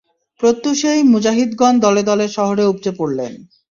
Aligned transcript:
প্রত্যুষেই 0.39 1.01
মুজাহিদগণ 1.03 1.73
দলে 1.79 2.01
দলে 2.03 2.25
শহরে 2.29 2.63
উপচে 2.65 2.91
পড়লেন। 2.97 3.33